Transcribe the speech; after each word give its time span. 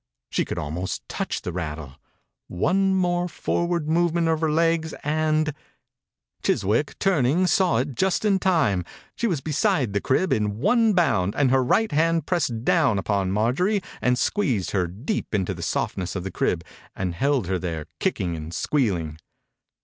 She 0.31 0.45
could 0.45 0.57
almost 0.57 1.07
touch 1.07 1.43
the 1.43 1.51
rattle 1.51 1.89
I 1.89 1.95
One 2.47 2.95
more 2.95 3.27
forward 3.27 3.87
movement 3.87 4.29
of 4.29 4.41
her 4.41 4.49
legs 4.49 4.93
and— 5.03 5.53
Chiswick, 6.43 6.97
turning, 6.97 7.45
saw 7.45 7.77
it 7.77 7.93
just 7.93 8.25
in 8.25 8.39
time. 8.39 8.83
She 9.15 9.27
was 9.27 9.41
beside 9.41 9.93
the 9.93 10.01
crib 10.01 10.33
in 10.33 10.57
one 10.57 10.93
bound, 10.93 11.35
and 11.35 11.51
her 11.51 11.63
right 11.63 11.91
hand 11.91 12.25
pressed 12.25 12.65
down 12.65 12.97
upon 12.97 13.31
Mar 13.31 13.51
54 13.51 13.65
THE 13.67 13.71
INCUBATOR 13.71 13.83
BABY 13.83 13.87
jorie 13.91 13.97
and 14.07 14.17
squeezed 14.17 14.71
her 14.71 14.87
deep 14.87 15.35
into 15.35 15.53
the 15.53 15.61
softness 15.61 16.15
of 16.15 16.23
the 16.23 16.31
crib, 16.31 16.63
and 16.95 17.13
held 17.13 17.45
her 17.45 17.59
there 17.59 17.85
kicking 17.99 18.35
and 18.35 18.51
squealing. 18.55 19.19